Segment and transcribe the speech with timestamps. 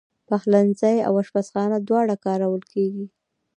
[0.29, 3.05] پخلنځی او آشپزخانه دواړه کارول کېږي.